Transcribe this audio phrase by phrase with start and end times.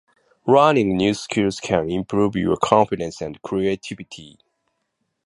[0.47, 4.39] Learning new skills can improve your confidence and creativity.